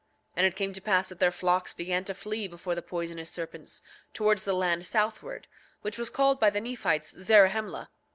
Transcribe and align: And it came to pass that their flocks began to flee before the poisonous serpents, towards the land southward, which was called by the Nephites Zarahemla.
And 0.35 0.47
it 0.47 0.55
came 0.55 0.73
to 0.73 0.81
pass 0.81 1.09
that 1.09 1.19
their 1.19 1.29
flocks 1.31 1.75
began 1.75 2.03
to 2.05 2.15
flee 2.15 2.47
before 2.47 2.73
the 2.73 2.81
poisonous 2.81 3.29
serpents, 3.29 3.83
towards 4.15 4.45
the 4.45 4.55
land 4.55 4.83
southward, 4.87 5.45
which 5.83 5.99
was 5.99 6.09
called 6.09 6.39
by 6.39 6.49
the 6.49 6.59
Nephites 6.59 7.11
Zarahemla. 7.11 7.91